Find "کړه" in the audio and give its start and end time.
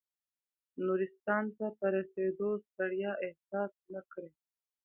4.11-4.29